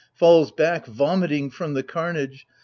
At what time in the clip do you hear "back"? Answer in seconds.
0.51-0.87